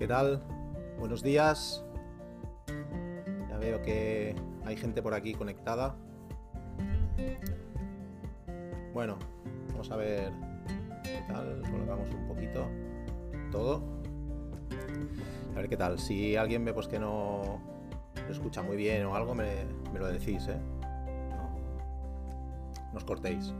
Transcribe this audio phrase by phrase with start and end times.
[0.00, 0.40] ¿Qué tal?
[0.98, 1.84] Buenos días.
[3.50, 4.34] Ya veo que
[4.64, 5.94] hay gente por aquí conectada.
[8.94, 9.18] Bueno,
[9.72, 10.32] vamos a ver
[11.04, 11.60] qué tal.
[11.70, 12.66] Colocamos un poquito
[13.52, 13.82] todo.
[15.52, 15.98] A ver qué tal.
[15.98, 17.60] Si alguien ve pues que no
[18.30, 19.66] escucha muy bien o algo, me,
[19.98, 20.56] lo decís, ¿eh?
[21.28, 22.98] No.
[22.98, 23.52] no cortéis.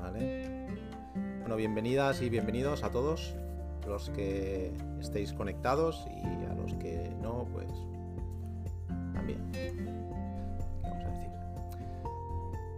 [0.00, 0.68] Vale.
[1.40, 3.34] Bueno, bienvenidas y bienvenidos a todos
[3.86, 7.70] los que estéis conectados y a los que no, pues
[9.14, 9.50] también.
[9.52, 9.72] ¿Qué
[10.82, 11.30] vamos a decir?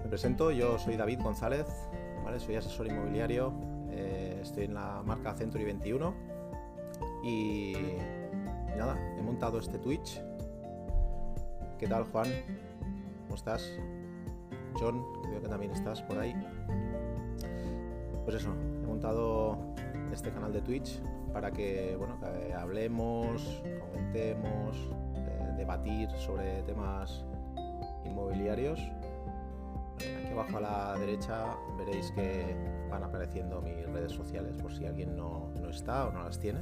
[0.02, 1.66] Me presento, yo soy David González,
[2.38, 3.52] soy asesor inmobiliario,
[3.90, 6.14] eh, estoy en la marca Century 21
[7.24, 7.74] y,
[8.76, 10.20] nada, he montado este Twitch.
[11.78, 12.28] ¿Qué tal Juan?
[13.22, 13.70] ¿Cómo estás?
[14.78, 16.34] John, veo que también estás por ahí.
[18.24, 18.52] Pues eso,
[18.98, 19.56] montado
[20.12, 21.00] este canal de Twitch
[21.32, 24.76] para que, bueno, que hablemos, comentemos,
[25.14, 27.24] eh, debatir sobre temas
[28.04, 28.80] inmobiliarios.
[29.98, 32.56] Aquí abajo a la derecha veréis que
[32.90, 36.58] van apareciendo mis redes sociales por si alguien no, no está o no las tiene.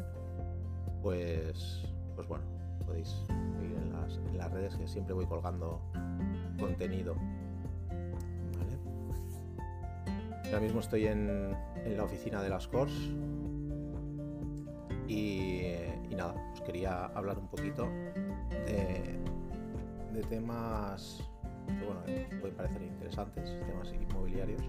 [1.01, 2.45] Pues, pues bueno,
[2.85, 3.17] podéis
[3.63, 5.81] ir en las, en las redes que siempre voy colgando
[6.61, 7.17] contenido.
[10.47, 12.93] Ahora mismo estoy en, en la oficina de las Cors
[15.09, 15.63] y,
[16.17, 17.89] nada, os quería hablar un poquito
[18.67, 19.19] de,
[20.13, 21.23] de temas
[21.67, 22.01] que bueno,
[22.41, 24.63] pueden parecer interesantes, temas inmobiliarios.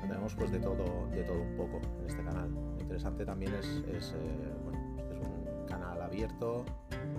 [0.00, 2.50] Tenemos pues de todo, de todo un poco en este canal.
[2.52, 6.64] Lo interesante también es, es eh, un canal abierto,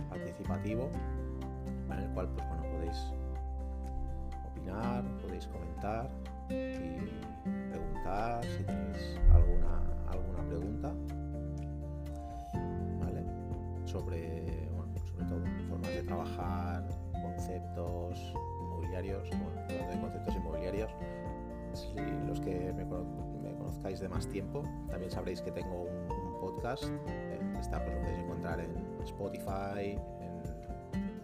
[0.09, 0.89] participativo,
[1.91, 2.97] en el cual pues bueno podéis
[4.49, 6.09] opinar, podéis comentar
[6.49, 10.93] y preguntar si tenéis alguna, alguna pregunta
[12.99, 13.23] ¿vale?
[13.85, 14.69] sobre,
[15.05, 16.87] sobre todo formas de trabajar,
[17.21, 20.91] conceptos inmobiliarios, bueno, de conceptos inmobiliarios,
[22.27, 22.85] los que me,
[23.57, 28.19] conozcáis de más tiempo, también sabréis que tengo un, podcast, eh, está, pues lo podéis
[28.19, 28.75] encontrar en
[29.05, 29.97] Spotify,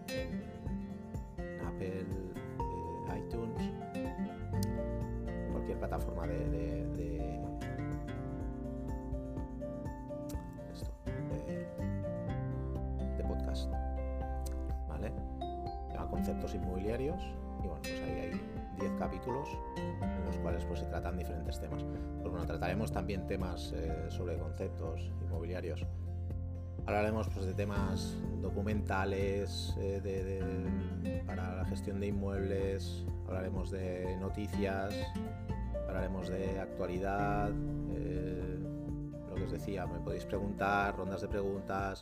[0.07, 2.06] en Apple,
[5.79, 7.40] plataforma de,
[13.28, 13.69] podcast,
[14.88, 15.12] ¿vale?
[15.94, 17.22] Llama conceptos inmobiliarios
[17.63, 18.41] y bueno, pues ahí hay
[18.79, 19.50] 10 capítulos
[20.01, 21.84] en los cuales pues se tratan diferentes temas.
[21.84, 25.85] Pues bueno, trataremos también temas eh, sobre conceptos inmobiliarios.
[26.85, 34.95] Hablaremos pues, de temas documentales eh, de, para la gestión de inmuebles, hablaremos de noticias,
[35.89, 37.51] hablaremos de actualidad,
[37.91, 38.59] eh,
[39.27, 42.01] lo que os decía, me podéis preguntar, rondas de preguntas,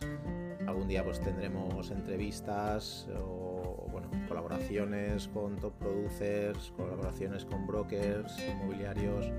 [0.68, 9.32] algún día pues tendremos entrevistas o bueno, colaboraciones con top producers, colaboraciones con brokers inmobiliarios,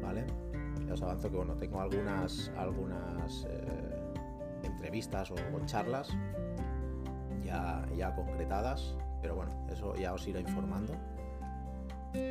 [0.00, 0.24] ¿vale?
[0.86, 4.12] Ya os avanzo que bueno, tengo algunas, algunas eh,
[4.62, 6.08] entrevistas o, o, charlas
[7.42, 10.94] ya, ya concretadas, pero bueno, eso ya os iré informando.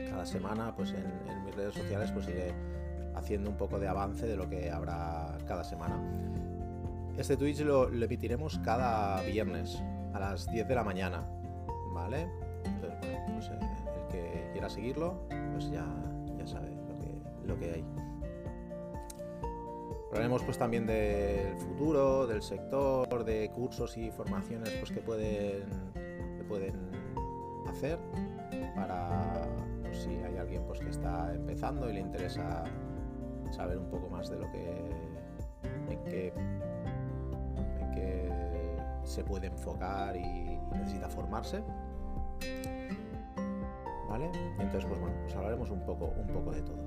[0.10, 2.54] Cada semana, pues en, mis redes sociales, pues iré
[3.16, 6.00] haciendo un poco de avance de lo que habrá cada semana.
[7.18, 9.82] Este Twitch lo, lo, emitiremos cada viernes
[10.14, 11.24] a las 10 de la mañana,
[11.94, 12.28] ¿vale?
[12.66, 15.86] Entonces, pues eh, el que quiera seguirlo, pues ya,
[16.38, 17.86] ya sabe lo que, lo que hay.
[20.14, 25.64] Hablaremos pues también del futuro, del sector, de cursos y formaciones pues, que, pueden,
[26.38, 26.76] que pueden
[27.68, 27.98] hacer
[28.76, 29.48] para
[30.04, 32.66] si hay alguien pues, que está empezando y le interesa
[33.52, 34.70] saber un poco más de lo que
[35.90, 36.34] en qué,
[37.80, 38.30] en qué
[39.04, 41.64] se puede enfocar y, necesita formarse.
[44.10, 44.30] ¿Vale?
[44.60, 46.84] Entonces, pues bueno, pues hablaremos un poco, un poco de todo.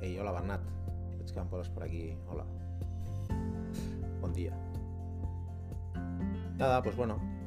[0.00, 0.60] Hey, hola Barnat.
[1.48, 2.16] Poses por aquí.
[2.28, 2.44] Hola.
[4.20, 4.52] Buen día.
[6.58, 7.39] Nada, pues bueno.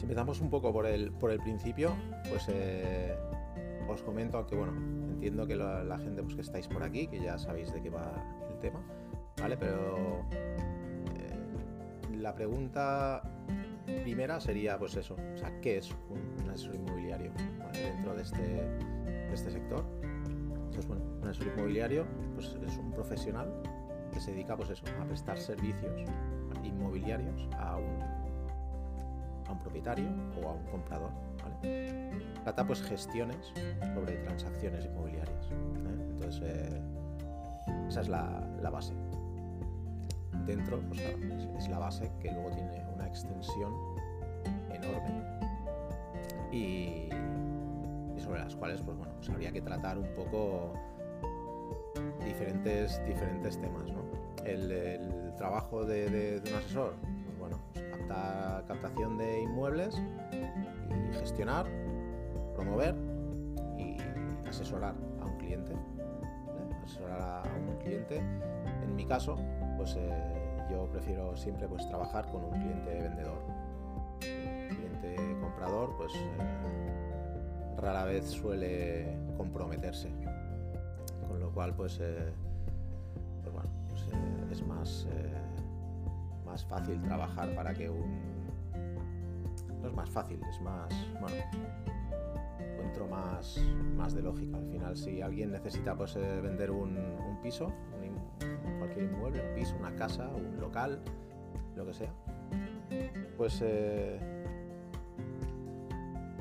[0.00, 1.94] Si empezamos un poco por el, por el principio,
[2.30, 3.14] pues eh,
[3.86, 4.72] os comento, aunque bueno,
[5.12, 8.10] entiendo que la, gente pues, que estáis por aquí, que ya sabéis de qué va
[8.50, 8.80] el tema,
[9.38, 9.58] ¿vale?
[9.58, 10.24] Pero
[11.16, 13.22] eh, la pregunta
[14.02, 17.32] primera sería, pues eso, o sea, ¿qué es un, asesor inmobiliario
[17.74, 18.68] dentro de este,
[19.34, 19.84] este sector?
[20.02, 23.52] Entonces, bueno, un asesor inmobiliario pues, es un profesional
[24.14, 26.04] que se dedica pues eso, a prestar servicios
[26.64, 28.19] inmobiliarios a un
[29.60, 30.08] propietario
[30.42, 31.10] o a un comprador.
[31.42, 32.10] ¿vale?
[32.42, 33.52] Trata pues gestiones
[33.94, 35.46] sobre transacciones inmobiliarias.
[35.50, 35.54] ¿eh?
[36.10, 36.82] Entonces, eh,
[37.88, 38.94] esa es la, la base.
[40.46, 41.00] dentro pues,
[41.58, 43.72] es, la base que luego tiene una extensión
[44.72, 45.24] enorme
[46.52, 47.08] y,
[48.18, 50.74] sobre las cuales pues bueno pues habría que tratar un poco
[52.24, 53.90] diferentes, diferentes temas.
[53.92, 54.02] ¿no?
[54.44, 57.89] El, trabajo de, un asesor, pues bueno, pues
[58.66, 60.00] captación de inmuebles
[60.32, 61.66] y gestionar,
[62.54, 62.94] promover
[63.78, 63.96] y
[64.48, 65.72] asesorar a un cliente.
[66.84, 68.18] Asesorar a un cliente.
[68.82, 69.36] En mi caso,
[69.76, 73.38] pues eh, yo prefiero siempre pues trabajar con un cliente vendedor.
[74.22, 80.10] Un cliente comprador, pues eh, rara vez suele comprometerse
[81.30, 82.32] con lo cual pues, eh,
[83.42, 84.02] pues bueno, pues,
[84.50, 85.06] es más,
[86.50, 88.40] más fácil trabajar para que un...
[89.80, 90.92] No es más fácil, es más...
[91.20, 91.36] Bueno,
[92.58, 93.58] encuentro más,
[93.96, 94.56] más de lógica.
[94.56, 96.98] Al final, si alguien necesita pues, vender un,
[97.42, 97.72] piso,
[98.78, 101.00] cualquier inmueble, un piso, una casa, un local,
[101.76, 102.12] lo que sea,
[103.36, 103.62] pues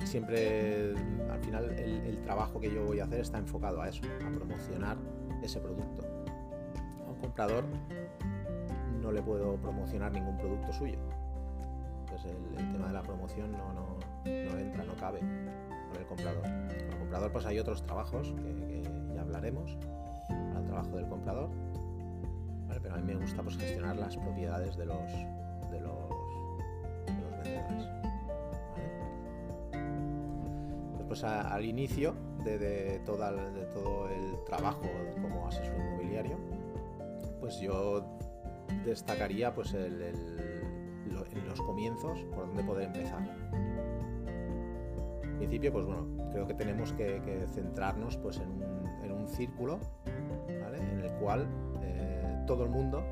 [0.03, 0.95] siempre
[1.29, 4.97] al final el, trabajo que yo voy a hacer está enfocado a eso, a promocionar
[5.43, 6.01] ese producto.
[7.05, 7.63] A un comprador
[9.09, 10.99] no le puedo promocionar ningún producto suyo.
[12.07, 13.97] Pues el, tema de la promoción no, no,
[14.59, 16.43] entra, no cabe con el comprador.
[16.43, 18.83] Con el comprador pues hay otros trabajos que,
[19.15, 19.75] ya hablaremos,
[20.55, 21.49] al trabajo del comprador,
[22.83, 25.11] pero a mí me gusta pues, gestionar las propiedades de los,
[25.71, 25.97] de los
[31.07, 32.13] pues al inicio
[32.43, 34.83] de, todo el trabajo
[35.19, 36.37] como asesor inmobiliario,
[37.39, 38.18] pues yo
[38.85, 43.21] destacaría pues en los comienzos por dónde poder empezar.
[45.23, 49.79] En principio, pues bueno, creo que tenemos que, centrarnos pues en un, círculo
[50.47, 51.47] en el cual
[51.83, 53.03] eh, todo el mundo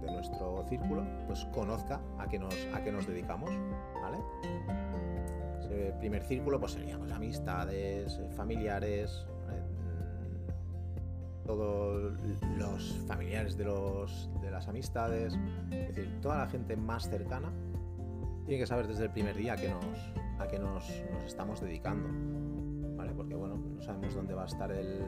[0.00, 3.50] de nuestro círculo pues conozca a qué nos, a qué nos dedicamos.
[4.00, 4.18] ¿vale?
[5.70, 9.26] El primer círculo pues serían pues, amistades, eh, familiares,
[11.46, 12.12] todos
[12.56, 15.34] los familiares de, los, de las amistades,
[15.70, 17.52] es decir, toda la gente más cercana
[18.46, 19.84] tiene que saber desde el primer día nos,
[20.38, 20.88] a qué nos,
[21.26, 22.08] estamos dedicando,
[22.96, 23.12] ¿vale?
[23.12, 25.04] Porque bueno, no sabemos dónde va a estar el,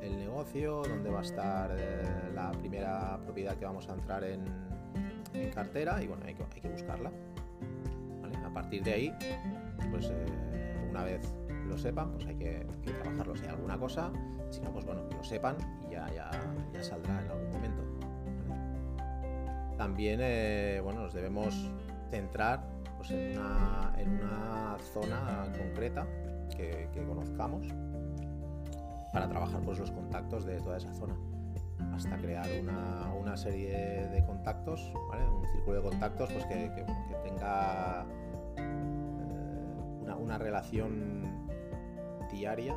[0.00, 4.44] negocio, dónde va a estar eh, la primera propiedad que vamos a entrar en,
[5.34, 7.10] en cartera y bueno, hay que, hay que buscarla.
[8.44, 9.14] A partir de ahí,
[9.90, 11.20] pues eh, una vez
[11.70, 12.66] lo sepan, pues hay que,
[13.02, 13.36] trabajarlo.
[13.36, 14.10] Si hay alguna cosa,
[14.50, 15.56] si no, pues bueno, que lo sepan
[15.88, 16.30] y ya, ya,
[16.72, 17.82] ya saldrá en algún momento.
[19.78, 21.54] También, eh, bueno, nos debemos
[22.10, 22.62] centrar
[22.98, 26.06] pues, en, una, en una zona concreta
[26.54, 27.66] que, conozcamos
[29.12, 31.16] para trabajar pues, los contactos de toda esa zona.
[31.94, 37.14] Hasta crear una, una serie de contactos, un círculo de contactos pues que, que, que
[37.24, 38.04] tenga
[40.20, 41.39] una relación
[42.32, 42.76] diaria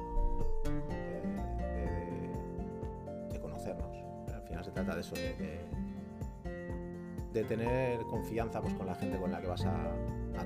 [3.29, 3.97] de, conocernos.
[4.33, 5.59] al final se trata de eso, de,
[7.43, 9.91] tener confianza pues, con la gente con la que vas a,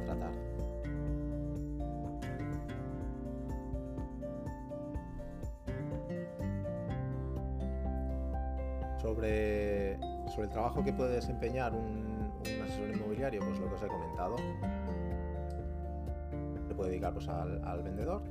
[0.05, 0.31] tratar.
[9.01, 9.97] Sobre,
[10.29, 12.31] sobre el trabajo que puede desempeñar un,
[12.63, 14.35] asesor inmobiliario, pues lo que os he comentado,
[16.77, 18.21] puede dedicar pues, al, vendedor,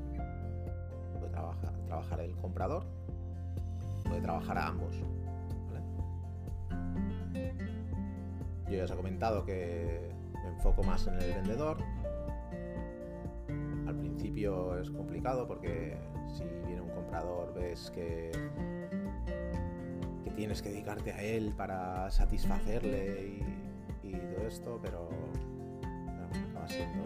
[1.87, 2.85] trabajar, el comprador,
[4.05, 4.95] puede trabajar a ambos.
[8.69, 11.78] Yo ya os he comentado que me enfoco más en el vendedor.
[13.87, 15.97] Al principio es complicado porque
[16.37, 18.33] si viene un comprador ves que,
[20.25, 23.40] que tienes que dedicarte a él para satisfacerle
[24.02, 25.09] y, todo esto, pero
[26.50, 27.02] acaba siendo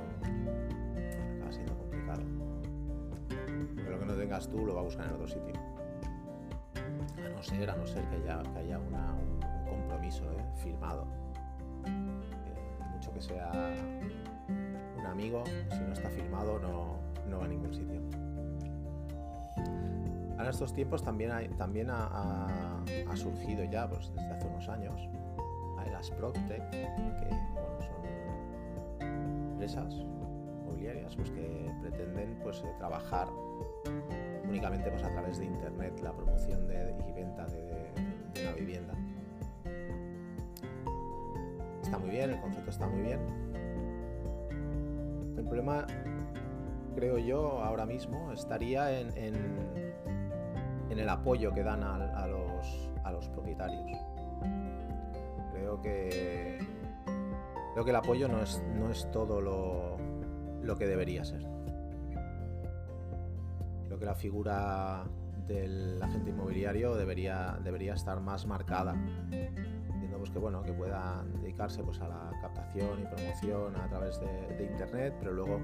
[3.90, 5.54] lo que no tengas tú lo va a buscar en otro sitio.
[7.24, 10.44] A no ser, a no ser que haya, que haya un, compromiso ¿eh?
[10.62, 11.06] firmado.
[12.92, 13.50] mucho que sea
[14.98, 18.00] un amigo, si no está firmado no, va a ningún sitio.
[20.38, 22.82] En estos tiempos también, también ha,
[23.14, 25.08] surgido ya, pues desde hace unos años,
[25.90, 26.86] las PropTech, que
[27.80, 28.00] son
[29.00, 33.28] empresas inmobiliarias pues, que pretenden pues, eh, trabajar
[34.48, 38.94] únicamente pues, a través de Internet la promoción de, y venta de, una vivienda.
[41.82, 43.20] Está muy bien, el concepto está muy bien.
[45.36, 45.86] El problema,
[46.94, 49.34] creo yo, ahora mismo estaría en, en,
[50.90, 53.98] el apoyo que dan a, los, a los propietarios.
[55.52, 56.58] creo que
[57.72, 59.96] creo que el apoyo no es, no es todo lo,
[60.62, 61.46] lo que debería ser.
[64.00, 65.04] Que la figura
[65.46, 68.94] del agente inmobiliario debería, debería estar más marcada.
[69.30, 74.18] Entiendo pues, que bueno, que puedan dedicarse pues, a la captación y promoción a través
[74.20, 75.60] de, internet, pero luego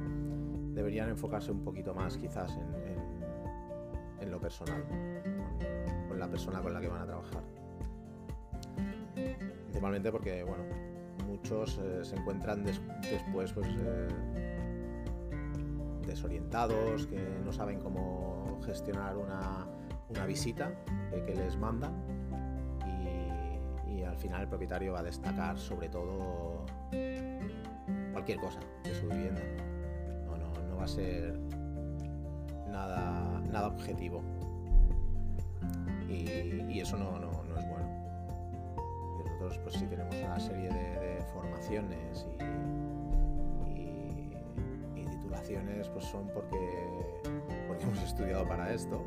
[0.74, 4.84] deberían enfocarse un poquito más quizás en, en, lo personal,
[6.06, 7.42] con, la persona con la que van a trabajar.
[9.64, 10.64] Principalmente porque bueno,
[11.26, 14.08] muchos eh, se encuentran después pues, eh,
[16.16, 19.66] desorientados, que no saben cómo gestionar una,
[20.08, 20.72] una visita
[21.26, 21.92] que les mandan
[23.86, 26.64] y, al final el propietario va a destacar sobre todo
[28.12, 29.42] cualquier cosa de su vivienda.
[30.24, 31.38] No, no, no va a ser
[32.68, 34.22] nada, nada objetivo.
[36.08, 37.88] Y, eso no, no, no, es bueno.
[39.18, 42.75] Nosotros pues sí tenemos una serie de, formaciones y,
[46.00, 46.88] son porque,
[47.68, 49.04] porque hemos estudiado para esto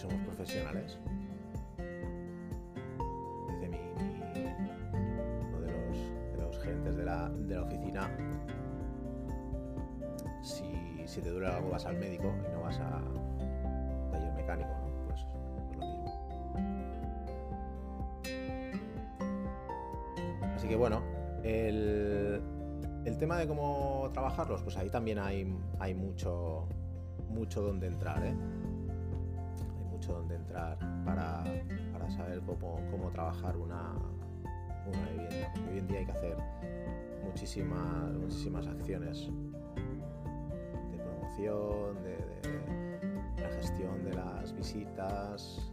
[0.00, 0.98] somos profesionales.
[3.48, 3.78] Dice mi,
[5.46, 5.98] uno de los,
[6.32, 8.10] de los gerentes de la, de la oficina,
[10.40, 13.02] si, si, te duele algo vas al médico y no vas a
[14.10, 15.04] taller mecánico, ¿no?
[15.06, 15.26] Pues,
[15.66, 16.04] pues lo mismo.
[20.56, 21.02] Así que bueno,
[21.42, 22.09] el
[23.20, 26.66] tema de cómo trabajarlos, pues ahí también hay, hay mucho,
[27.28, 28.34] mucho donde entrar, ¿eh?
[30.12, 31.44] donde entrar para,
[32.10, 33.92] saber cómo, trabajar una,
[35.12, 35.52] vivienda.
[35.70, 36.36] hoy en día hay que hacer
[37.24, 39.28] muchísimas, muchísimas acciones
[40.90, 45.70] de promoción, de, la gestión de las visitas.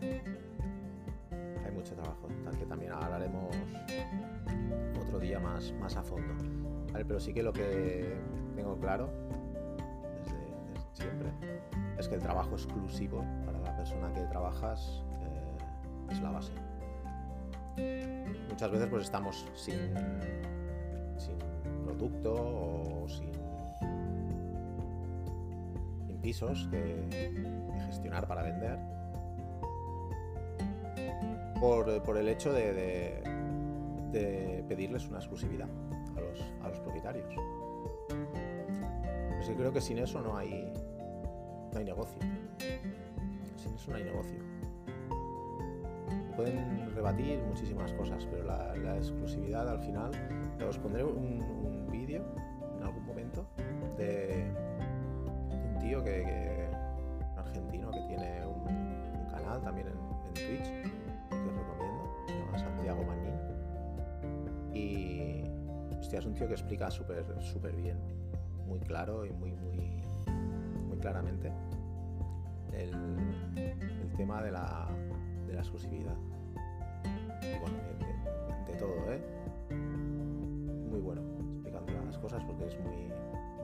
[0.00, 3.56] hay mucho trabajo, que también hablaremos
[5.18, 6.34] día más, más a fondo.
[6.92, 8.16] pero sí que lo que
[8.54, 9.08] tengo claro
[10.24, 10.38] desde
[10.92, 11.28] siempre
[11.98, 16.52] es que el trabajo exclusivo para la persona que trabajas eh, es la base.
[18.48, 19.94] Muchas veces pues estamos sin,
[21.84, 23.32] producto o sin,
[26.20, 27.32] pisos que,
[27.86, 28.78] gestionar para vender
[31.60, 33.22] por, el hecho de,
[34.12, 35.68] pedirles una exclusividad
[36.16, 37.34] a los, a los propietarios.
[39.34, 40.72] Pues yo creo que sin eso no hay,
[41.72, 42.18] no hay negocio.
[43.56, 44.38] Sin eso no hay negocio.
[46.36, 50.10] Pueden rebatir muchísimas cosas, pero la, exclusividad al final,
[50.68, 51.67] os pondré un,
[66.46, 67.98] que explica súper súper bien,
[68.66, 69.78] muy claro y muy, muy,
[71.00, 71.52] claramente
[72.72, 72.92] el,
[74.16, 74.88] tema de la,
[75.46, 76.16] de la, exclusividad.
[78.66, 79.20] De, todo, ¿eh?
[80.90, 81.22] Muy bueno,
[81.54, 83.12] explicando las cosas porque es muy,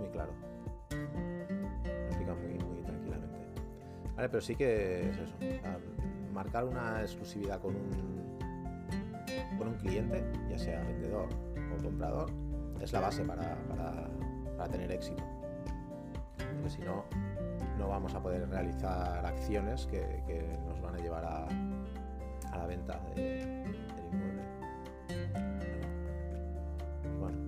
[0.00, 0.33] muy claro.
[0.90, 3.38] Lo explica muy, muy tranquilamente.
[4.16, 5.35] Vale, pero sí que es eso.
[6.33, 8.38] marcar una exclusividad con un,
[9.59, 11.28] con un cliente, ya sea vendedor
[11.76, 12.31] o comprador,
[12.81, 13.57] es la base para,
[14.57, 15.23] para, tener éxito
[16.64, 17.04] porque si no,
[17.78, 20.02] no vamos a poder realizar acciones que,
[20.66, 21.47] nos van a llevar a,
[22.57, 23.66] la venta del
[24.12, 24.43] inmueble.
[27.19, 27.38] Bueno,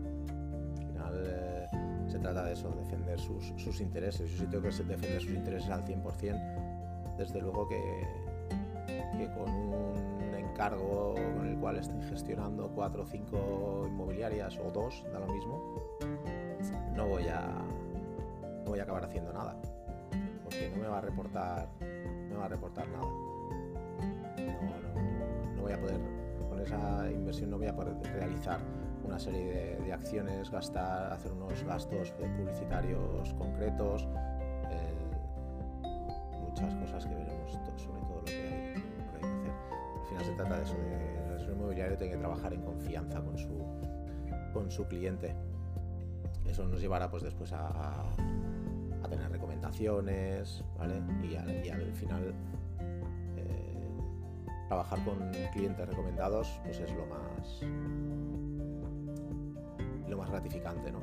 [0.79, 1.67] al final eh,
[2.09, 4.31] se trata de eso, defender sus, intereses.
[4.31, 8.07] Yo sí tengo que defender sus intereses al 100%, desde luego que,
[9.17, 10.16] que con un
[10.57, 15.61] encargo con el cual estén gestionando cuatro o cinco inmobiliarias o dos, da lo mismo,
[16.97, 17.43] no voy a
[18.65, 19.55] no voy a acabar haciendo nada.
[20.43, 23.07] Porque no me va a reportar, no me va a reportar nada.
[25.55, 26.01] No, voy a poder,
[26.49, 28.59] con esa inversión no voy a poder realizar
[29.05, 34.09] una serie de, acciones, gastar, hacer unos gastos publicitarios concretos,
[42.37, 43.65] trabajar en confianza con su,
[44.53, 45.35] con su cliente.
[46.45, 48.05] Eso nos llevará pues después a
[49.09, 51.01] tener recomendaciones, ¿vale?
[51.23, 52.35] Y al, final
[53.37, 53.89] eh,
[54.69, 57.61] trabajar con clientes recomendados pues es lo más
[60.09, 61.01] lo más gratificante, ¿no?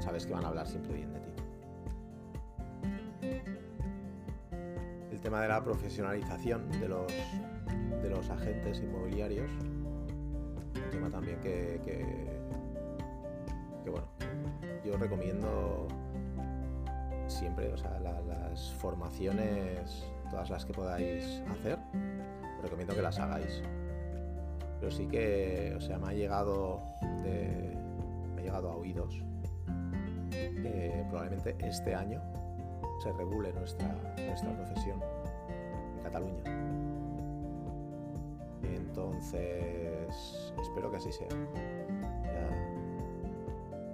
[0.00, 1.32] sabes que van a hablar siempre bien de ti.
[5.12, 7.12] El tema de la profesionalización de los,
[8.30, 9.50] agentes inmobiliarios.
[9.62, 11.80] Un tema también que,
[13.86, 14.06] bueno,
[14.84, 15.88] yo recomiendo
[17.28, 21.78] siempre, o sea, las formaciones, todas las que podáis hacer,
[22.62, 23.62] recomiendo que las hagáis.
[24.80, 26.82] Pero sí que, o sea, me ha llegado
[28.34, 29.22] me ha llegado a oídos
[30.30, 32.20] que probablemente este año
[33.02, 35.00] se regule nuestra, nuestra profesión
[35.96, 36.91] en Cataluña.
[38.64, 41.28] Entonces, espero que así sea.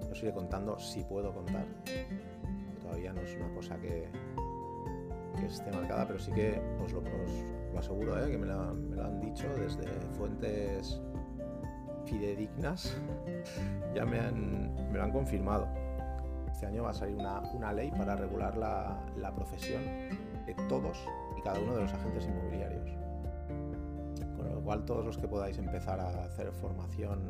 [0.04, 1.66] Ya os iré contando si puedo contar.
[2.82, 4.08] Todavía no es una cosa que,
[5.46, 7.02] esté marcada, pero sí que os lo,
[7.78, 8.30] aseguro, ¿eh?
[8.30, 11.00] que me lo, han dicho desde fuentes
[12.06, 12.96] fidedignas,
[13.94, 15.68] ya me, han, lo han confirmado.
[16.50, 19.82] Este año va a salir una, ley para regular la, la, profesión
[20.44, 20.98] de todos
[21.36, 23.07] y cada uno de los agentes inmobiliarios.
[24.68, 27.20] Cual todos los que podáis empezar a hacer formación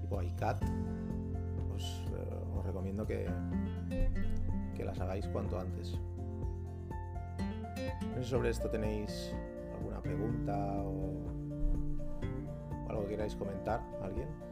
[0.00, 0.62] tipo ICAT,
[1.74, 3.28] os, eh, os recomiendo que,
[4.74, 5.98] que las hagáis cuanto antes.
[8.08, 9.34] No sé si sobre esto tenéis
[9.74, 11.12] alguna pregunta o,
[12.86, 14.45] o algo que queráis comentar, ¿alguien?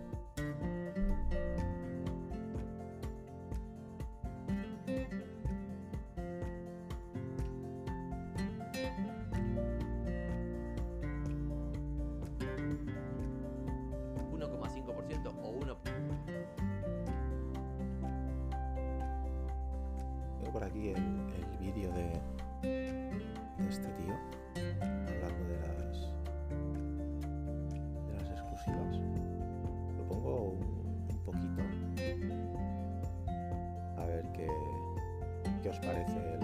[35.85, 36.41] Parece el,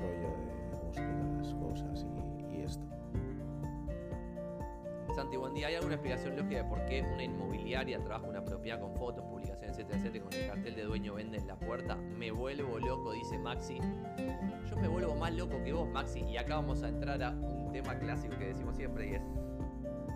[0.00, 2.06] rollo de explica las cosas
[2.50, 2.84] y, y esto.
[5.14, 5.68] Santi, buen día.
[5.68, 9.70] ¿Hay alguna explicación lógica de por qué una inmobiliaria trabaja una propiedad con fotos, publicaciones,
[9.70, 11.96] etcétera, etcétera, con el cartel de dueño vende en la puerta?
[11.96, 13.78] Me vuelvo loco, dice Maxi.
[14.68, 16.20] Yo me vuelvo más loco que vos, Maxi.
[16.20, 19.22] Y acá vamos a entrar a un tema clásico que decimos siempre y es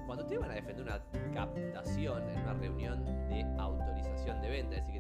[0.06, 4.86] cuando te van a defender una captación en una reunión de autorización de venta, es
[4.86, 4.93] decir,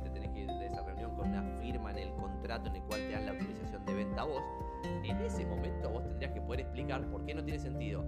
[1.24, 4.24] una firma en el contrato en el cual te dan la autorización de venta a
[4.24, 4.42] vos,
[4.84, 8.04] en ese momento vos tendrías que poder explicar por qué no tiene sentido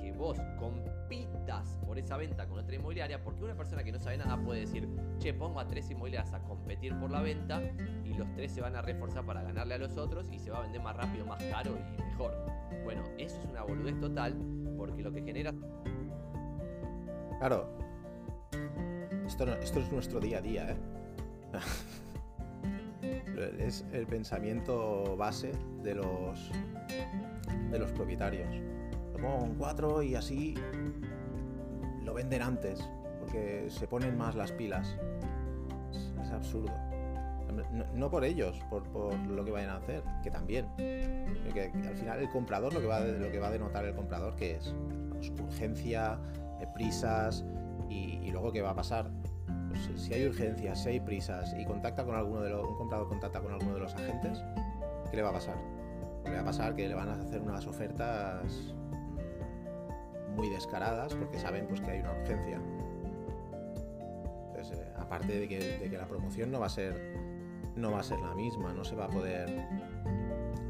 [0.00, 4.18] que vos compitas por esa venta con otra inmobiliaria, porque una persona que no sabe
[4.18, 7.62] nada puede decir, che, pongo a tres inmobiliarias a competir por la venta
[8.04, 10.58] y los tres se van a reforzar para ganarle a los otros y se va
[10.58, 12.34] a vender más rápido, más caro y mejor.
[12.84, 14.36] Bueno, eso es una boludez total,
[14.76, 15.52] porque lo que genera...
[17.38, 17.68] Claro,
[19.26, 20.76] esto, esto es nuestro día a día, ¿eh?
[23.58, 26.50] es el pensamiento base de los,
[27.70, 28.54] de los propietarios
[29.16, 30.54] lo pongo con 4 y así
[32.04, 32.88] lo venden antes,
[33.20, 34.96] porque se ponen más las pilas.
[36.22, 36.72] Es, absurdo.
[37.94, 40.66] No, por ellos, por, por, lo que vayan a hacer, que también.
[40.76, 44.56] Al final el comprador, lo que, va lo que va a denotar el comprador, que
[44.56, 44.74] es
[45.40, 46.18] urgencia,
[46.60, 47.44] eh, prisas
[47.88, 49.10] y, y, luego qué va a pasar.
[49.86, 53.08] Pues, si hay urgencias, si hay prisas y contacta con alguno de los, un comprador
[53.08, 54.42] contacta con alguno de los agentes,
[55.10, 55.56] ¿qué le va a pasar?
[56.24, 58.74] Le va a pasar que le van a hacer unas ofertas
[60.34, 62.60] muy descaradas porque saben pues, que hay una urgencia.
[64.56, 67.14] Eh, aparte de que, de que, la promoción no va a ser
[67.76, 69.48] no va a ser la misma, no se va a poder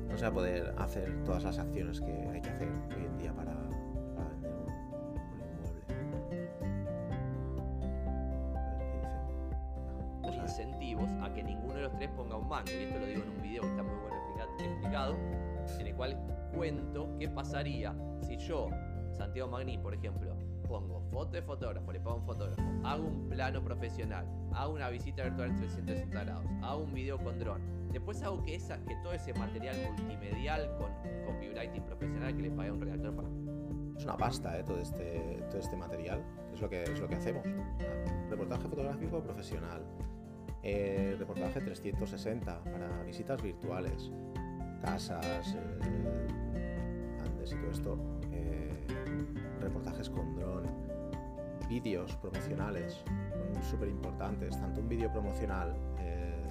[0.09, 3.16] no se va a poder hacer todas las acciones que hay que hacer hoy en
[3.16, 3.55] día para
[11.22, 12.70] a que ninguno de los tres ponga un banco.
[12.70, 14.16] Y esto lo digo en un video que está muy bueno
[14.59, 15.16] explicado,
[15.78, 16.16] en el cual
[16.54, 18.68] cuento qué pasaría si yo
[19.12, 20.37] Santiago Magni, por ejemplo,
[20.68, 25.22] pongo foto de fotógrafo, le pongo un fotógrafo, hago un plano profesional, hago una visita
[25.24, 29.12] virtual en 360 grados, hago un video con dron, después hago que, esa, que todo
[29.12, 30.90] ese material multimedial con
[31.24, 33.28] copywriting profesional que le pague a un redactor para...
[33.96, 34.64] Es una pasta, ¿eh?
[34.64, 37.42] todo, este, todo este material, es lo que, es lo que hacemos.
[38.28, 39.82] Reportaje fotográfico profesional,
[40.68, 44.11] eh, reportaje 360 para visitas virtuales,
[44.83, 48.16] casas, eh, andes y todo esto
[49.61, 50.64] reportajes con dron,
[51.68, 53.02] vídeos promocionales,
[53.68, 56.44] súper importantes, tanto un vídeo promocional eh,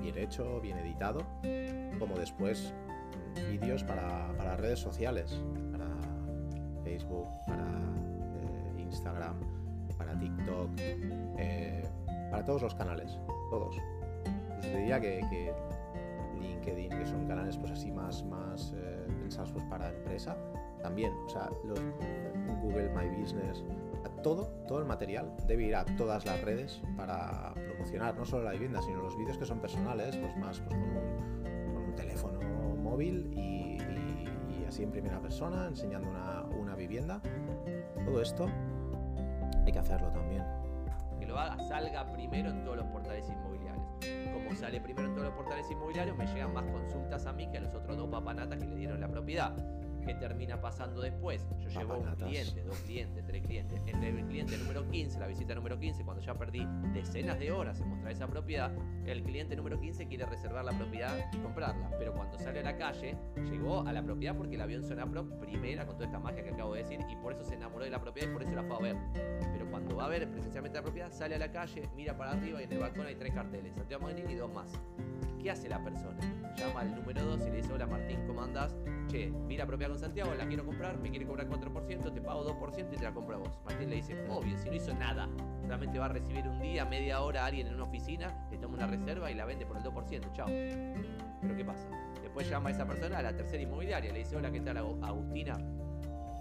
[0.00, 1.20] bien hecho, bien editado,
[1.98, 2.72] como después
[3.50, 5.40] vídeos para, para, redes sociales,
[5.72, 5.86] para
[6.84, 9.36] Facebook, para eh, Instagram,
[9.96, 11.82] para TikTok, eh,
[12.30, 13.18] para todos los canales,
[13.50, 13.76] todos.
[14.60, 15.52] Pues diría que,
[16.40, 20.36] LinkedIn, que son canales pues así más, más eh, pensados pues, para empresa,
[20.82, 21.48] también, o sea,
[22.62, 23.64] Google My Business,
[24.22, 28.52] todo, todo el material debe ir a todas las redes para promocionar no solo la
[28.52, 32.38] vivienda, sino los vídeos que son personales, pues más pues, con, un, teléfono
[32.76, 33.78] móvil y,
[34.66, 37.20] así en primera persona, enseñando una, una vivienda.
[38.04, 38.46] Todo esto
[39.64, 40.44] hay que hacerlo también.
[41.28, 43.84] Lo haga, salga primero en todos los portales inmobiliarios.
[44.32, 47.58] Como sale primero en todos los portales inmobiliarios, me llegan más consultas a mí que
[47.58, 49.54] a los otros dos papanatas que le dieron la propiedad.
[50.08, 51.46] ¿Qué termina pasando después?
[51.60, 53.82] Yo llevo un cliente, dos clientes, tres clientes.
[53.84, 57.78] En el cliente número 15, la visita número 15, cuando ya perdí decenas de horas
[57.78, 58.72] en mostrar esa propiedad,
[59.04, 61.90] el cliente número 15 quiere reservar la propiedad y comprarla.
[61.98, 63.18] Pero cuando sale a la calle,
[63.50, 66.42] llegó a la propiedad porque la vio en zona pro primera con toda esta magia
[66.42, 68.54] que acabo de decir y por eso se enamoró de la propiedad y por eso
[68.54, 68.96] la fue a ver.
[69.52, 72.62] Pero cuando va a ver presencialmente la propiedad, sale a la calle, mira para arriba
[72.62, 74.72] y en el balcón hay tres carteles, Santiago Magnini y dos más.
[75.42, 76.18] ¿Qué hace la persona?
[76.56, 78.74] Llama al número 2 y le dice, hola Martín, ¿cómo andás?
[79.08, 82.92] Che, mira propiedad con Santiago, la quiero comprar, me quiere cobrar 4%, te pago 2%
[82.92, 83.60] y te la compro a vos.
[83.64, 85.28] Martín le dice, obvio, si no hizo nada,
[85.62, 88.74] solamente va a recibir un día, media hora a alguien en una oficina, le toma
[88.74, 90.46] una reserva y la vende por el 2%, chao.
[90.46, 91.88] Pero ¿qué pasa?
[92.20, 95.56] Después llama a esa persona a la tercera inmobiliaria, le dice, hola, ¿qué tal Agustina?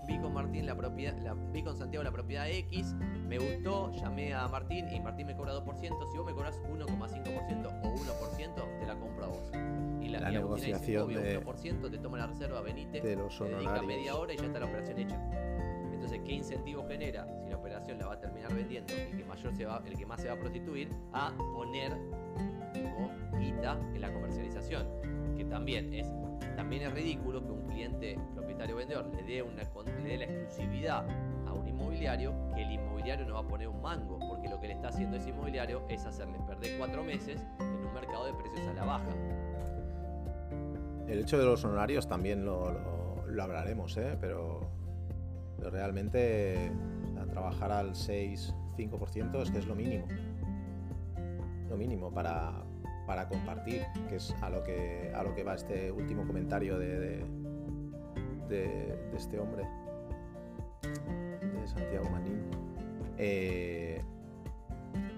[0.07, 2.95] vi con Martín la propiedad, la, vi con Santiago la propiedad X,
[3.27, 7.67] me gustó, llamé a Martín y Martín me cobra 2%, si vos me cobras 1,5%
[7.83, 8.85] o 1%, te
[10.31, 14.37] la, negociación dice, de 1% te toma la reserva, venite, te dedica media hora y
[14.37, 15.19] ya está la operación hecha.
[15.93, 19.55] Entonces, ¿qué incentivo genera si la operación la va a terminar vendiendo el que, mayor
[19.55, 21.91] se va, el que más se va a prostituir a poner
[22.73, 24.87] tipo guita en la comercialización?
[25.35, 26.07] Que también es,
[26.55, 28.17] también es ridículo que un cliente
[28.77, 29.63] vendedor le dé, una,
[30.03, 31.05] le dé la exclusividad
[31.45, 34.67] a un inmobiliario, que el inmobiliario no va a poner un mango, porque lo que
[34.67, 38.67] le está haciendo ese inmobiliario es hacerle perder cuatro meses en un mercado de precios
[38.67, 39.09] a la baja.
[41.07, 44.17] El hecho de los honorarios también lo, lo, hablaremos, ¿eh?
[44.19, 44.69] pero,
[45.59, 46.71] realmente
[47.31, 50.07] trabajar al 6-5% es que es lo mínimo.
[51.69, 52.53] Lo mínimo para,
[53.05, 57.23] para compartir, que es a lo que, a lo que va este último comentario de
[58.47, 59.67] de, este hombre,
[60.81, 62.41] de Santiago Manín.
[63.17, 64.01] Eh,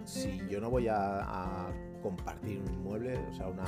[0.06, 1.68] si yo no voy a,
[2.02, 3.66] compartir un mueble, o sea, una,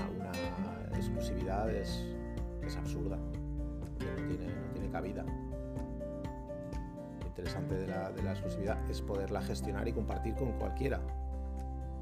[0.95, 2.05] exclusividad es,
[2.77, 5.25] absurda, no tiene, no tiene cabida.
[7.19, 11.01] Lo interesante de la, exclusividad es poderla gestionar y compartir con cualquiera.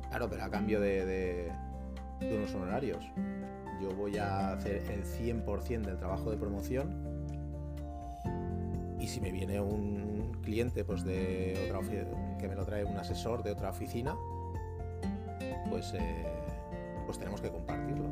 [0.10, 1.52] Claro, pero a cambio de,
[2.20, 3.04] de unos honorarios.
[3.82, 7.10] Yo voy a hacer el 100% del trabajo de promoción
[9.00, 11.80] y si me viene un cliente pues de otra
[12.38, 14.16] que me lo trae un asesor de otra oficina,
[15.70, 16.26] pues, eh,
[17.06, 18.06] pues tenemos que compartirlo.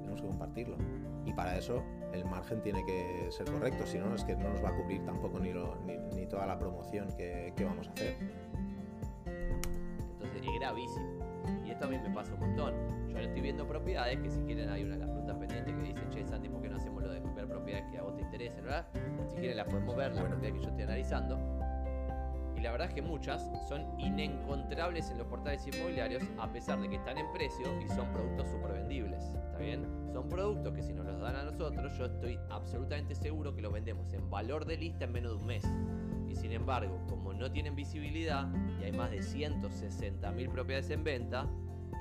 [0.00, 0.76] Tenemos que compartirlo.
[1.24, 4.62] Y para eso el margen tiene que ser correcto, si no es que no nos
[4.62, 5.52] va a cubrir tampoco ni,
[6.14, 8.16] ni, toda la promoción que, que, vamos a hacer.
[9.26, 11.22] Entonces es gravísimo.
[11.64, 12.74] Y esto a mí me pasa un montón.
[13.08, 15.82] Yo le estoy viendo propiedades que si quieren hay una de las frutas pendientes que
[15.82, 18.22] dice, che Santi, ¿por qué no hacemos lo de ver propiedades que a vos te
[18.22, 18.86] interesen, verdad?
[19.28, 21.51] Si quieren las podemos ver, las propiedades que yo estoy analizando.
[22.62, 26.96] La verdad es que muchas son inencontrables en los portales inmobiliarios a pesar de que
[26.96, 29.86] están en precio y son productos vendibles ¿Está bien?
[30.12, 33.72] Son productos que si nos los dan a nosotros, yo estoy absolutamente seguro que los
[33.72, 35.64] vendemos en valor de lista en menos de un mes.
[36.28, 38.48] Y sin embargo, como no tienen visibilidad
[38.80, 41.46] y hay más de 160.000 propiedades en venta,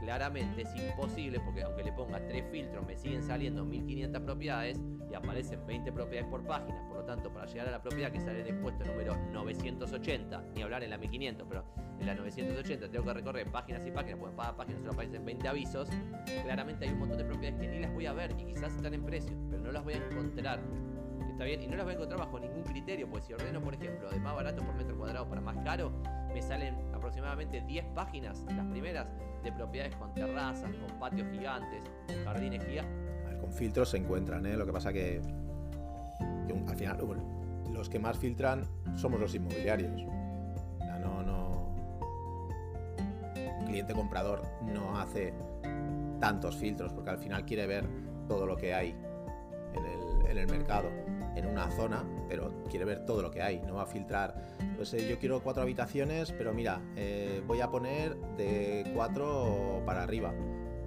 [0.01, 5.13] claramente es imposible porque aunque le ponga tres filtros me siguen saliendo 1500 propiedades y
[5.13, 6.87] aparecen 20 propiedades por página.
[6.87, 10.43] Por lo tanto, para llegar a la propiedad que sale en el puesto número 980,
[10.55, 11.65] ni hablar en la 1500, pero
[11.99, 15.25] en la 980 tengo que recorrer páginas y páginas, porque en cada página solo aparecen
[15.25, 15.89] 20 avisos.
[16.43, 18.93] Claramente hay un montón de propiedades que ni las voy a ver y quizás están
[18.93, 20.59] en precio, pero no las voy a encontrar.
[21.29, 23.73] Está bien, y no las voy a encontrar bajo ningún criterio, pues si ordeno, por
[23.73, 25.91] ejemplo, de más barato por metro cuadrado para más caro,
[26.33, 29.07] me salen aproximadamente 10 páginas, las primeras,
[29.43, 33.39] de propiedades con terrazas, con patios gigantes, con jardines gigantes.
[33.39, 34.55] Con filtros se encuentran, ¿eh?
[34.55, 35.19] lo que pasa que,
[36.67, 36.97] al final
[37.71, 38.65] los que más filtran
[38.95, 40.03] somos los inmobiliarios.
[41.01, 41.71] no, no.
[43.59, 45.33] Un cliente comprador no hace
[46.19, 47.85] tantos filtros porque al final quiere ver
[48.27, 48.95] todo lo que hay
[49.73, 50.89] en el, en el mercado
[51.35, 54.35] en una zona, pero quiere ver todo lo que hay, no va a filtrar.
[54.75, 60.33] Pues yo quiero cuatro habitaciones, pero mira, eh, voy a poner de cuatro para arriba.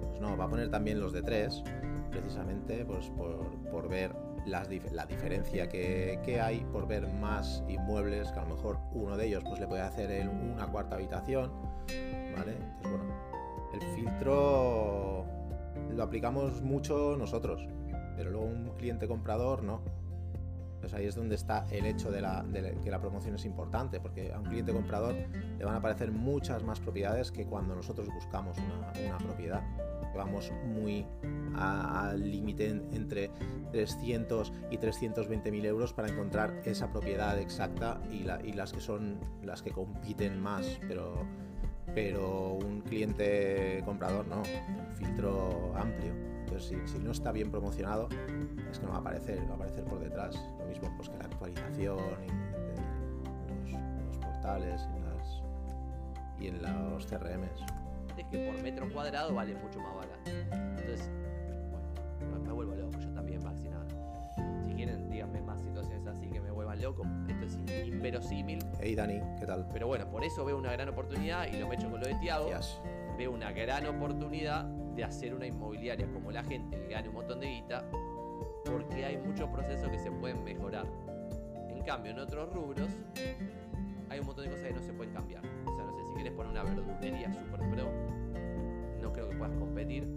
[0.09, 1.63] Pues no, va a poner también los de tres,
[2.11, 8.43] precisamente pues por, ver las, la diferencia que, hay, por ver más inmuebles, que a
[8.43, 11.51] lo mejor uno de ellos pues le puede hacer en una cuarta habitación,
[12.37, 12.57] ¿vale?
[12.83, 13.03] Bueno,
[13.73, 15.25] el filtro
[15.93, 17.67] lo aplicamos mucho nosotros,
[18.15, 19.81] pero luego un cliente comprador no.
[20.79, 22.21] Pues ahí es donde está el hecho de,
[22.83, 25.15] que la promoción es importante, porque a un cliente comprador
[25.57, 29.63] le van a aparecer muchas más propiedades que cuando nosotros buscamos una, propiedad.
[30.15, 31.05] vamos muy
[31.55, 33.31] al límite entre
[33.71, 39.61] 300 y 320 mil euros para encontrar esa propiedad exacta y, las que son las
[39.61, 41.25] que compiten más, pero,
[41.93, 46.13] pero un cliente comprador no, un filtro amplio.
[46.45, 48.07] Entonces, si, no está bien promocionado,
[48.71, 50.35] es que no va a aparecer, va a aparecer por detrás.
[50.59, 54.81] Lo mismo pues, que la actualización y los, portales
[56.39, 57.65] y, en los CRMs.
[58.17, 60.31] Es que por metro cuadrado vale mucho más barato.
[60.51, 61.09] Entonces,
[62.29, 63.85] bueno, me vuelvo loco, yo también, Maxi, nada.
[64.65, 66.24] Si quieren, díganme más situaciones así
[66.81, 67.03] loco.
[67.27, 68.59] Esto es inverosímil.
[68.79, 69.67] Hey Dani, ¿qué tal?
[69.71, 72.15] Pero bueno, por eso veo una gran oportunidad y lo me echo con lo de
[72.15, 72.49] Tiago.
[73.17, 77.39] Veo una gran oportunidad de hacer una inmobiliaria como la gente que gane un montón
[77.39, 77.83] de guita,
[78.65, 80.85] porque hay muchos procesos que se pueden mejorar.
[81.69, 82.89] En cambio, en otros rubros
[84.09, 85.43] hay un montón de cosas que no se pueden cambiar.
[85.65, 87.91] O sea, no sé, si quieres poner una verdulería super pro,
[89.01, 90.07] no creo que puedas competir,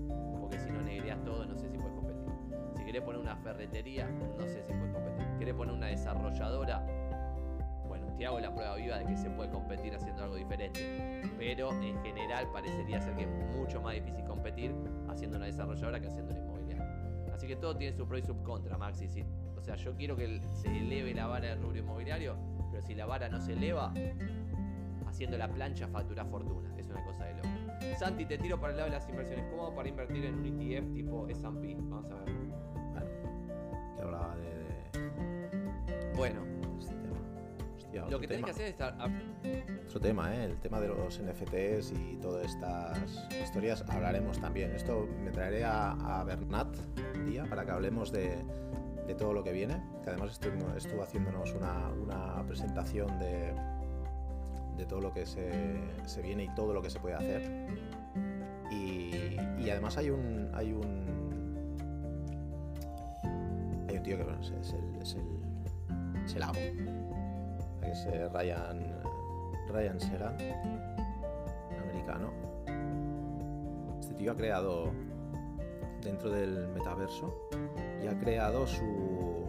[0.40, 2.32] porque si no negreas todo, no sé si puedes competir.
[2.76, 5.07] Si quieres poner una ferretería, no sé si puedes competir.
[5.38, 6.84] ¿Quieres poner una desarrolladora?
[8.18, 11.22] te hago la prueba viva de que se puede competir haciendo algo diferente.
[11.38, 14.74] Pero en general parecería ser que es mucho más difícil competir
[15.08, 17.32] haciendo una desarrolladora que haciendo una inmobiliaria.
[17.32, 19.06] Así que todo tiene su pro y su contra, Maxi.
[19.56, 22.36] o sea, yo quiero que se eleve la vara del rubro inmobiliario,
[22.72, 23.94] pero si la vara no se eleva,
[25.06, 26.74] haciendo la plancha factura fortuna.
[26.76, 27.48] Es una cosa de loco.
[27.96, 29.46] Santi, te tiro para el lado de las inversiones.
[29.50, 31.76] ¿Cómo para invertir en un ETF tipo S&P?
[31.78, 32.34] Vamos a ver.
[32.92, 33.06] Bueno,
[33.96, 34.57] que hablaba de...
[37.92, 38.96] lo que tenés que hacer es estar.
[39.86, 40.44] Otro tema, ¿eh?
[40.44, 44.72] el tema de los NFTs y todas estas historias hablaremos también.
[44.72, 46.76] Esto me traeré a, Bernat
[47.14, 48.44] un día para que hablemos de,
[49.16, 53.54] todo lo que viene, que además estuvo, estuvo haciéndonos una, presentación de,
[54.76, 57.68] de, todo lo que se, viene y todo lo que se puede hacer.
[58.70, 59.38] Y,
[59.70, 61.18] además hay un, hay un.
[63.88, 67.07] Hay un tío que bueno, es, el, es, el, es el amo
[67.88, 69.00] que es eh, Ryan,
[69.68, 70.36] Ryan Serra,
[71.82, 72.32] americano.
[73.98, 74.92] Este tío ha creado
[76.02, 77.48] dentro del metaverso
[78.02, 79.46] y ha creado su,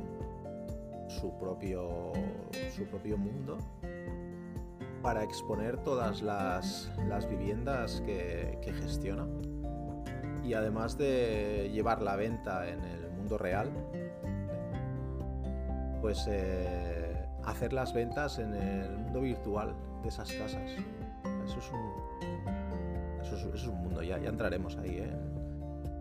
[1.10, 2.14] su, propio,
[2.74, 3.58] su propio mundo
[5.02, 6.90] para exponer todas las,
[7.30, 9.28] viviendas que, gestiona.
[10.46, 13.70] Y además de llevar la venta en el mundo real,
[16.02, 16.89] pues eh,
[17.46, 19.74] hacer las ventas en el mundo virtual
[20.04, 20.72] de esas casas.
[21.46, 25.12] Eso es un, eso es, un mundo, ya, ya entraremos ahí ¿eh?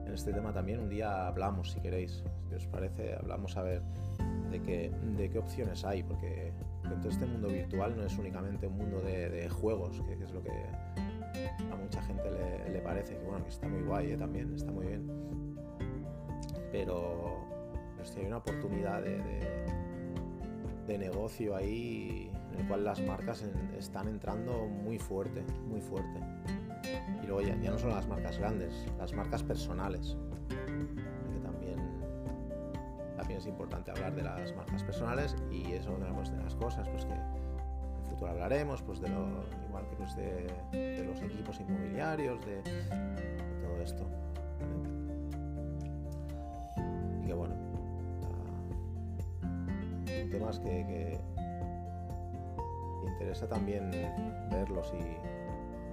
[0.07, 0.81] en, este tema también.
[0.81, 3.83] Un día hablamos, si queréis, si os parece, hablamos a ver
[4.51, 8.67] de qué, de qué opciones hay, porque dentro de este mundo virtual no es únicamente
[8.67, 12.31] un mundo de, juegos, que, es lo que a mucha gente
[12.73, 14.17] le, parece, que bueno, que está muy guay ¿eh?
[14.17, 15.07] también, está muy bien.
[16.73, 17.47] Pero,
[18.03, 19.19] si hay una oportunidad de
[20.97, 23.45] negocio ahí en el cual las marcas
[23.77, 26.21] están entrando muy fuerte, muy fuerte.
[27.23, 30.17] Y luego ya, no son las marcas grandes, las marcas personales.
[30.49, 31.79] Que también,
[33.17, 36.89] también es importante hablar de las marcas personales y eso es una de las cosas
[36.89, 41.61] pues que en el futuro hablaremos, pues de lo, igual que pues de, los equipos
[41.61, 42.63] inmobiliarios, de,
[43.63, 44.07] todo esto.
[50.57, 51.21] Que,
[53.07, 53.91] interesa también
[54.51, 54.93] verlos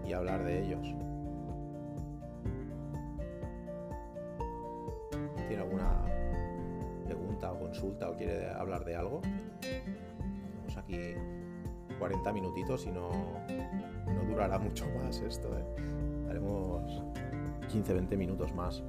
[0.06, 0.96] y, hablar de ellos.
[5.48, 6.06] ¿Tiene alguna
[7.04, 9.22] pregunta o consulta o quiere hablar de algo?
[9.60, 11.16] Tenemos aquí
[12.00, 15.50] 40 minutitos y no, no durará mucho más esto.
[15.58, 15.66] ¿eh?
[16.30, 17.04] Haremos
[17.74, 18.84] 15-20 minutos más.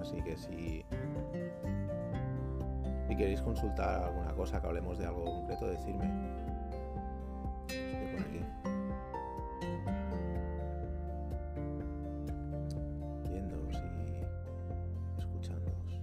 [0.00, 0.84] Así que si
[3.06, 6.10] si queréis consultar alguna cosa, que hablemos de algo concreto, decirme.
[7.68, 8.40] Estoy por aquí.
[13.30, 16.00] Viéndolos y escuchándolos.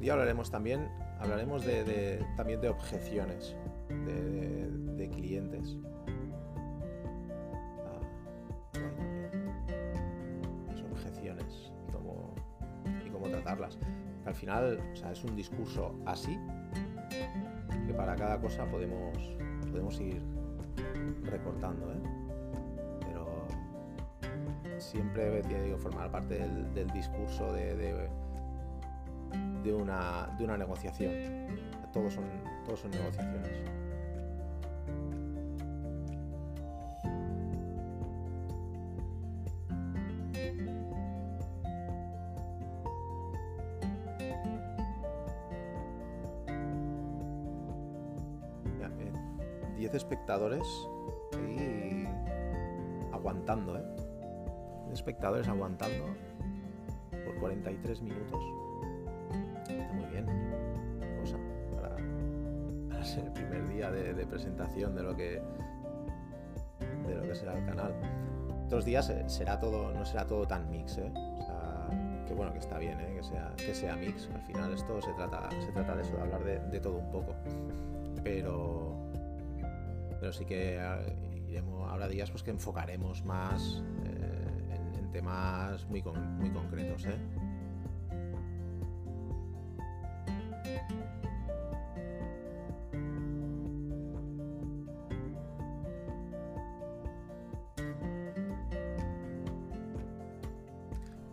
[0.00, 0.88] Y hablaremos también,
[1.20, 3.54] hablaremos de, también de objeciones
[4.06, 5.76] de clientes.
[14.32, 14.80] Al final,
[15.12, 16.38] es un discurso así,
[17.86, 19.14] que para cada cosa podemos,
[19.70, 20.22] podemos ir
[21.22, 22.00] recortando, ¿eh?
[23.00, 23.46] Pero
[24.78, 28.08] siempre tiene que formar parte del, discurso de,
[29.62, 31.12] de, una, de una negociación.
[31.92, 32.24] Todos son,
[32.64, 33.81] todos son negociaciones.
[50.32, 50.88] Espectadores
[51.46, 52.06] y
[53.12, 53.84] aguantando, ¿eh?
[54.90, 56.06] espectadores aguantando
[57.10, 58.40] por 43 minutos.
[59.68, 60.26] Está muy bien.
[61.20, 61.36] Cosa
[61.74, 65.42] para, ser el primer día de, presentación de lo que
[67.06, 67.94] de lo que será el canal.
[68.64, 71.12] Otros días eh, será todo, no será todo tan mix, ¿eh?
[72.26, 73.12] que bueno, que está bien, ¿eh?
[73.16, 74.30] que, sea, que sea mix.
[74.34, 77.10] Al final esto se trata, se trata de eso, de hablar de, de todo un
[77.10, 77.34] poco.
[78.24, 78.91] Pero
[80.22, 81.02] pero sí que ah,
[81.48, 87.06] iremos, habrá días pues, que enfocaremos más eh, en, temas muy, muy concretos.
[87.06, 87.18] ¿eh?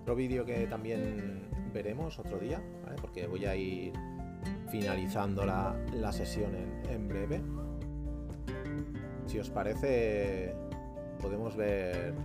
[0.01, 2.59] Otro vídeo que también veremos otro día,
[3.01, 3.93] porque voy a ir
[4.71, 6.55] finalizando la, sesión
[6.89, 7.39] en breve
[9.29, 10.55] si os parece,
[11.21, 12.15] podemos ver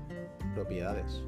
[0.54, 1.22] propiedades.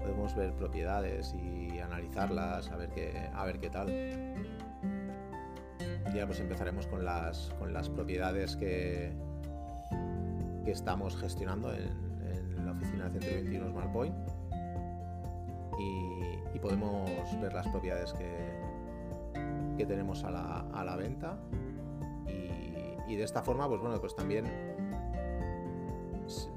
[0.00, 3.88] Podemos ver propiedades y analizarlas, a ver qué, a ver qué tal.
[6.14, 9.12] Ya pues empezaremos con las, con las propiedades que,
[10.64, 12.06] que estamos gestionando en,
[12.64, 14.14] la oficina de 121 SmartPoint
[15.78, 18.60] y, y podemos ver las propiedades que,
[19.76, 21.36] que tenemos a la, a la venta
[23.06, 24.44] y de esta forma, pues bueno, pues también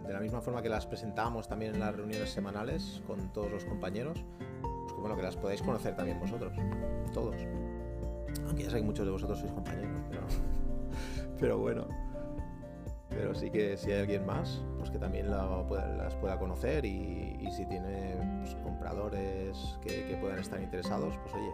[0.09, 3.63] de la misma forma que las presentamos también en las reuniones semanales con todos los
[3.65, 4.25] compañeros,
[4.61, 6.51] pues que bueno, que las podáis conocer también vosotros,
[7.13, 7.35] todos.
[8.47, 10.01] Aunque ya sé que muchos de vosotros sois compañeros,
[11.39, 11.87] pero, bueno.
[13.09, 17.65] Pero sí que si hay alguien más, pues que también las pueda conocer y, si
[17.65, 21.51] tiene pues, compradores que puedan estar interesados, pues oye,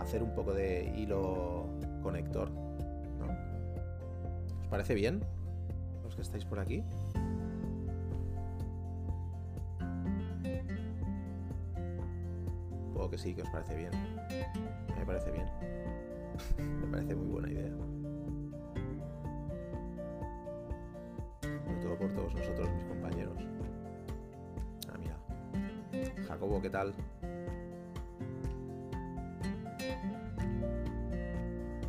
[0.00, 1.66] hacer un poco de hilo
[2.02, 2.63] conector
[4.74, 5.20] parece bien?
[6.02, 6.82] Los que estáis por aquí.
[12.82, 13.92] Supongo que sí, que os parece bien.
[14.98, 15.46] Me parece bien.
[16.80, 17.70] Me parece muy buena idea.
[21.62, 23.38] Sobre todo por todos nosotros, mis compañeros.
[24.88, 25.16] Ah, mira.
[26.26, 26.92] Jacobo, ¿qué tal?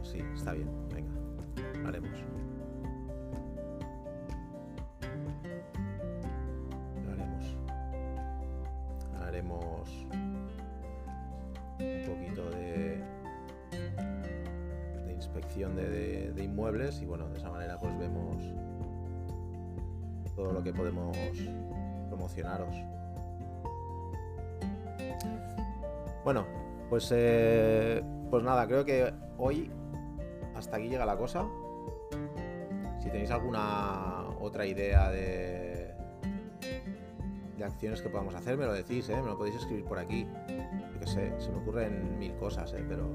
[0.04, 0.70] Sí, está bien.
[0.94, 2.35] Venga, haremos.
[16.76, 18.44] Y bueno, de esa manera pues vemos
[20.36, 21.18] todo lo que podemos
[22.10, 22.76] promocionaros.
[26.26, 26.46] Bueno,
[26.90, 29.72] pues, eh, pues nada, creo que hoy
[30.54, 31.48] hasta aquí llega la cosa.
[33.00, 35.94] Si tenéis alguna otra idea de,
[37.58, 39.16] de acciones que podamos hacer, me lo decís, ¿eh?
[39.22, 40.28] me lo podéis escribir por aquí.
[40.94, 42.84] Yo qué sé, se me ocurren mil cosas, ¿eh?
[42.86, 43.08] pero,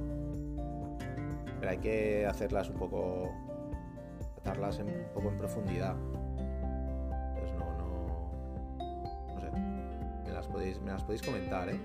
[1.58, 3.49] pero hay que hacerlas un poco
[4.42, 5.94] tratarlas un poco en profundidad.
[7.38, 9.50] Pues no, no, no sé,
[10.24, 11.80] me las podéis, me las podéis comentar, ¿eh?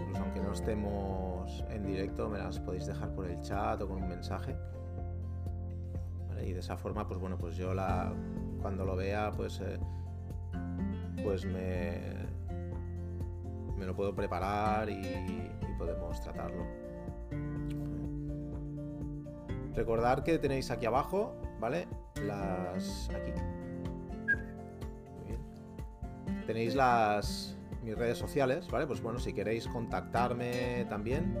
[0.00, 4.02] Incluso aunque no estemos en directo, me las podéis dejar por el chat o con
[4.02, 4.56] un mensaje.
[6.44, 8.12] Y de esa forma, pues bueno, pues yo la,
[8.60, 9.78] cuando lo vea, pues, eh,
[11.22, 12.00] pues me,
[13.78, 16.83] me lo puedo preparar y podemos tratarlo.
[19.74, 21.88] Recordad que tenéis aquí abajo, ¿vale?
[22.24, 23.10] Las...
[23.10, 23.32] aquí.
[25.16, 26.46] Muy bien.
[26.46, 27.56] Tenéis las...
[27.82, 28.86] mis redes sociales, ¿vale?
[28.86, 31.36] Pues bueno, si queréis contactarme también,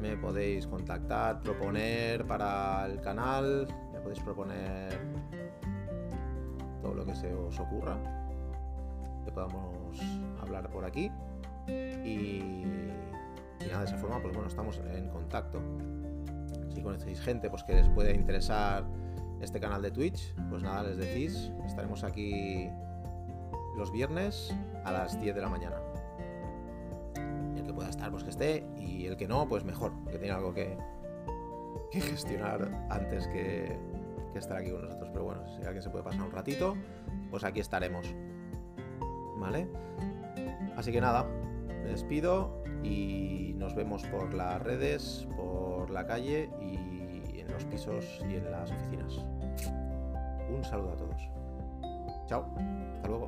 [0.00, 4.98] me podéis contactar, proponer para el canal, me podéis proponer
[6.82, 7.96] todo lo que se os ocurra,
[9.24, 9.98] que podamos
[10.42, 11.10] hablar por aquí.
[11.66, 12.62] Y,
[13.60, 15.60] y nada, de esa forma, pues bueno, estamos en contacto
[16.74, 18.84] si conocéis gente pues, que les puede interesar
[19.40, 22.68] este canal de Twitch, pues nada, les decís, estaremos aquí
[23.76, 24.54] los viernes
[24.84, 25.76] a las 10 de la mañana.
[27.56, 30.34] el que pueda estar, pues que esté, y el que no, pues mejor, que tiene
[30.34, 30.76] algo que,
[31.92, 33.78] gestionar antes que,
[34.32, 35.08] que estar aquí con nosotros.
[35.12, 36.76] Pero bueno, si alguien se puede pasar un ratito,
[37.30, 38.14] pues aquí estaremos.
[39.38, 39.68] ¿Vale?
[40.76, 41.26] Así que nada,
[41.82, 48.04] me despido y nos vemos por las redes, por la calle y en los pisos
[48.28, 49.24] y en las oficinas.
[50.54, 51.30] Un saludo a todos.
[52.26, 52.44] Chao,
[52.96, 53.26] hasta luego.